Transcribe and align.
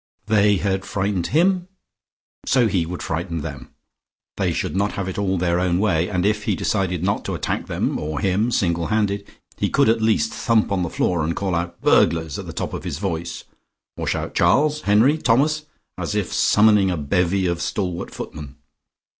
They 0.25 0.57
had 0.57 0.83
frightened 0.83 1.27
him, 1.27 1.51
and 1.51 1.67
so 2.47 2.67
he 2.67 2.87
would 2.87 3.03
frighten 3.03 3.41
them. 3.41 3.69
They 4.35 4.51
should 4.51 4.75
not 4.75 4.93
have 4.93 5.07
it 5.07 5.19
all 5.19 5.37
their 5.37 5.59
own 5.59 5.77
way, 5.77 6.09
and 6.09 6.25
if 6.25 6.45
he 6.45 6.55
decided 6.55 7.03
not 7.03 7.23
to 7.25 7.35
attack 7.35 7.67
them 7.67 7.99
(or 7.99 8.19
him) 8.19 8.49
single 8.49 8.87
handed, 8.87 9.27
he 9.57 9.69
could 9.69 9.89
at 9.89 10.01
least 10.01 10.33
thump 10.33 10.71
on 10.71 10.81
the 10.81 10.89
floor, 10.89 11.23
and 11.23 11.35
call 11.35 11.53
out 11.53 11.79
"Burglars!" 11.81 12.39
at 12.39 12.47
the 12.47 12.51
top 12.51 12.73
of 12.73 12.83
his 12.83 12.97
voice, 12.97 13.43
or 13.95 14.07
shout 14.07 14.33
"Charles! 14.33 14.81
Henry! 14.81 15.19
Thomas!" 15.19 15.67
as 15.99 16.15
if 16.15 16.33
summoning 16.33 16.89
a 16.89 16.97
bevy 16.97 17.45
of 17.45 17.61
stalwart 17.61 18.09
footmen. 18.09 18.55